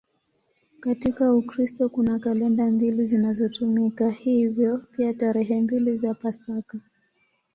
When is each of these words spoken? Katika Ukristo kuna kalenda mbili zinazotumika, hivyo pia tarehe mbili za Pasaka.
Katika 0.79 1.33
Ukristo 1.33 1.89
kuna 1.89 2.19
kalenda 2.19 2.71
mbili 2.71 3.05
zinazotumika, 3.05 4.09
hivyo 4.09 4.77
pia 4.77 5.13
tarehe 5.13 5.61
mbili 5.61 5.95
za 5.95 6.13
Pasaka. 6.13 6.79